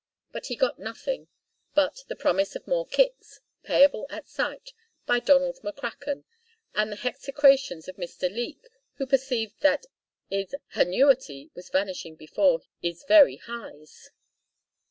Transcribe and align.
But 0.31 0.47
he 0.47 0.55
got 0.55 0.79
nothing 0.79 1.27
but 1.75 2.05
the 2.07 2.15
promise 2.15 2.55
of 2.55 2.65
more 2.65 2.87
kicks, 2.87 3.39
payable 3.61 4.07
at 4.09 4.27
sight, 4.27 4.73
by 5.05 5.19
Donald 5.19 5.57
McCracken, 5.61 6.23
and 6.73 6.91
the 6.91 6.95
hexecrations 6.95 7.87
of 7.87 7.99
Mister 7.99 8.27
Leek 8.27 8.67
who 8.95 9.05
perceived 9.05 9.61
that 9.61 9.85
'is 10.31 10.55
hannuity 10.73 11.51
was 11.53 11.69
vanishing 11.69 12.15
before 12.15 12.63
'is 12.81 13.03
very 13.03 13.35
heyes. 13.35 14.09